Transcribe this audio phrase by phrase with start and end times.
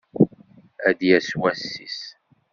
[0.87, 1.99] Ad d-yas wass-is.